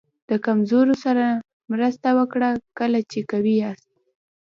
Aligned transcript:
د 0.29 0.31
کمزورو 0.45 0.95
سره 1.05 1.25
مرسته 1.71 2.09
وکړه 2.17 2.49
کله 2.79 2.99
چې 3.11 3.19
قوي 3.31 3.55
یاست. 3.63 3.89